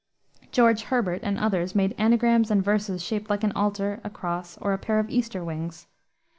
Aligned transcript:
George 0.51 0.81
Herbert 0.85 1.19
and 1.21 1.37
others 1.37 1.75
made 1.75 1.93
anagrams 1.95 2.49
and 2.49 2.63
verses 2.63 3.03
shaped 3.03 3.29
like 3.29 3.43
an 3.43 3.51
altar, 3.51 4.01
a 4.03 4.09
cross, 4.09 4.57
or 4.57 4.73
a 4.73 4.79
pair 4.79 4.97
of 4.97 5.11
Easter 5.11 5.43
wings. 5.43 5.85